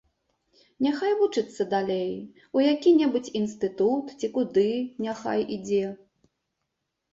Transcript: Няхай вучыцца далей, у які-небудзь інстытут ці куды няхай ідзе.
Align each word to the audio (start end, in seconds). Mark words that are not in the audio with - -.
Няхай 0.85 1.11
вучыцца 1.19 1.63
далей, 1.73 2.09
у 2.57 2.65
які-небудзь 2.71 3.31
інстытут 3.41 4.17
ці 4.19 4.33
куды 4.41 4.67
няхай 5.07 5.47
ідзе. 5.59 5.85